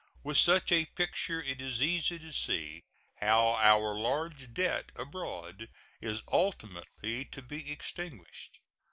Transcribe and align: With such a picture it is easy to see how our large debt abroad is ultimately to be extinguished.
With 0.23 0.39
such 0.39 0.71
a 0.71 0.85
picture 0.87 1.43
it 1.43 1.61
is 1.61 1.79
easy 1.83 2.17
to 2.17 2.33
see 2.33 2.85
how 3.17 3.49
our 3.59 3.93
large 3.93 4.51
debt 4.51 4.91
abroad 4.95 5.69
is 6.01 6.23
ultimately 6.27 7.23
to 7.25 7.41
be 7.43 7.71
extinguished. 7.71 8.57